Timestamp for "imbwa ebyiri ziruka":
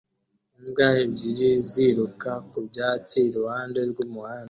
0.59-2.31